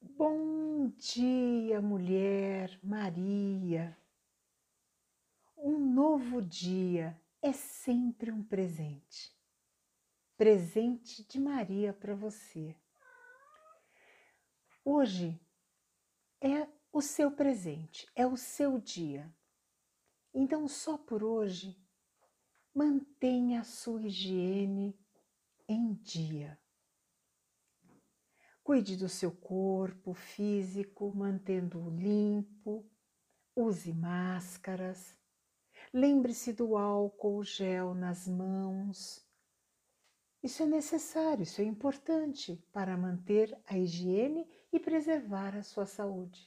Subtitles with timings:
[0.00, 3.98] Bom dia, mulher Maria.
[5.56, 9.36] Um novo dia é sempre um presente.
[10.36, 12.76] Presente de Maria para você.
[14.84, 15.40] Hoje
[16.40, 19.28] é o seu presente, é o seu dia.
[20.32, 21.76] Então, só por hoje,
[22.72, 24.96] mantenha a sua higiene
[25.68, 26.56] em dia.
[28.68, 32.84] Cuide do seu corpo físico, mantendo-o limpo.
[33.56, 35.16] Use máscaras.
[35.90, 39.26] Lembre-se do álcool gel nas mãos.
[40.42, 46.46] Isso é necessário, isso é importante para manter a higiene e preservar a sua saúde.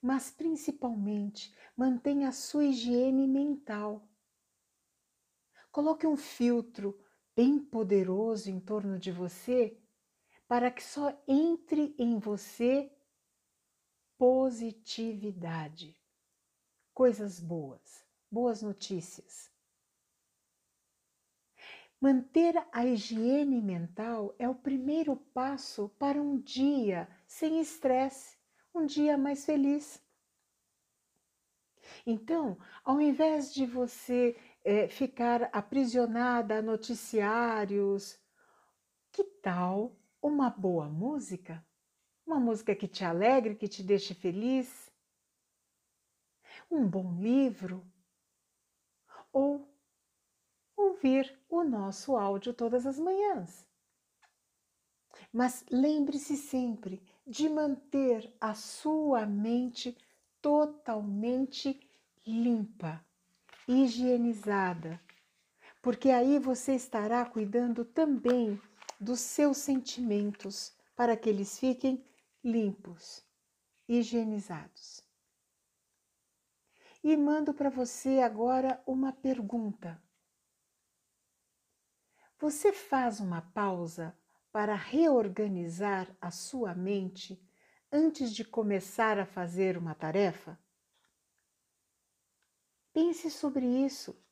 [0.00, 4.08] Mas principalmente, mantenha a sua higiene mental.
[5.70, 6.98] Coloque um filtro
[7.36, 9.78] bem poderoso em torno de você
[10.50, 12.92] para que só entre em você
[14.18, 15.96] positividade,
[16.92, 19.48] coisas boas, boas notícias.
[22.00, 28.36] Manter a higiene mental é o primeiro passo para um dia sem estresse,
[28.74, 30.02] um dia mais feliz.
[32.04, 38.18] Então, ao invés de você é, ficar aprisionada a noticiários,
[39.12, 41.64] que tal uma boa música,
[42.26, 44.90] uma música que te alegre, que te deixe feliz,
[46.70, 47.84] um bom livro,
[49.32, 49.68] ou
[50.76, 53.66] ouvir o nosso áudio todas as manhãs.
[55.32, 59.96] Mas lembre-se sempre de manter a sua mente
[60.40, 61.80] totalmente
[62.26, 63.04] limpa,
[63.68, 65.00] higienizada,
[65.82, 68.60] porque aí você estará cuidando também
[69.00, 72.04] dos seus sentimentos para que eles fiquem
[72.44, 73.24] limpos,
[73.88, 75.02] higienizados.
[77.02, 80.02] E mando para você agora uma pergunta.
[82.38, 84.14] Você faz uma pausa
[84.52, 87.42] para reorganizar a sua mente
[87.90, 90.58] antes de começar a fazer uma tarefa?
[92.92, 94.22] Pense sobre isso.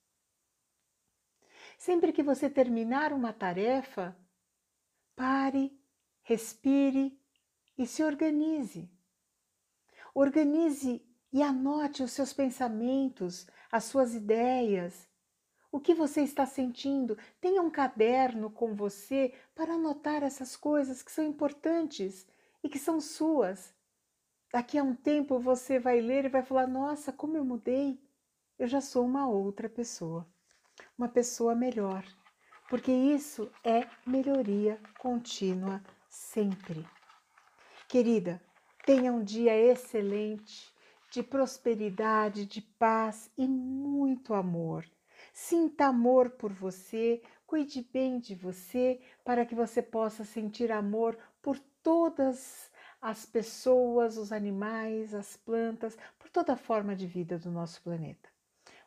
[1.78, 4.16] Sempre que você terminar uma tarefa,
[5.18, 5.76] Pare,
[6.22, 7.20] respire
[7.76, 8.88] e se organize.
[10.14, 15.08] Organize e anote os seus pensamentos, as suas ideias,
[15.72, 17.18] o que você está sentindo.
[17.40, 22.24] Tenha um caderno com você para anotar essas coisas que são importantes
[22.62, 23.74] e que são suas.
[24.52, 28.00] Daqui a um tempo você vai ler e vai falar: Nossa, como eu mudei!
[28.56, 30.24] Eu já sou uma outra pessoa,
[30.96, 32.04] uma pessoa melhor
[32.68, 36.86] porque isso é melhoria contínua sempre.
[37.88, 38.40] Querida,
[38.84, 40.72] tenha um dia excelente,
[41.10, 44.84] de prosperidade, de paz e muito amor.
[45.32, 51.58] Sinta amor por você, cuide bem de você, para que você possa sentir amor por
[51.82, 52.70] todas
[53.00, 58.28] as pessoas, os animais, as plantas, por toda a forma de vida do nosso planeta.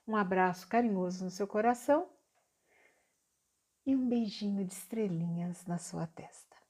[0.08, 2.08] Um abraço carinhoso no seu coração
[3.92, 6.51] e um beijinho de estrelinhas na sua testa.